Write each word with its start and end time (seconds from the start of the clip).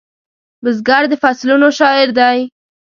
بزګر 0.63 1.03
د 1.11 1.13
فصلونو 1.23 1.67
شاعر 1.79 2.09
دی 2.19 2.37